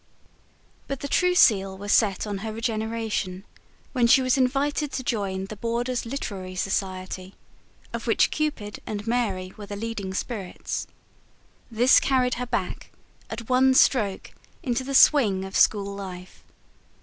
[0.87, 3.43] But the true seal was set on her regeneration
[3.93, 7.35] when she was invited to join the boarders' Literary Society;
[7.93, 10.87] of which Cupid and Mary were the leading spirits.
[11.69, 12.91] This carried her back,
[13.29, 14.31] at one stroke,
[14.63, 16.43] into the swing of school life.